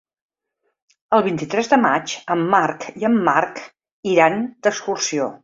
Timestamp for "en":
2.37-2.41, 3.11-3.21